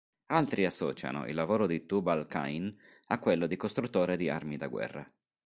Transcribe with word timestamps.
Altri 0.31 0.65
associano 0.65 1.27
il 1.27 1.35
lavoro 1.35 1.67
di 1.67 1.85
Tubal-cain 1.85 2.75
a 3.09 3.19
quello 3.19 3.45
di 3.45 3.55
costruttore 3.55 4.17
di 4.17 4.29
armi 4.31 4.57
da 4.57 4.65
guerra. 4.65 5.07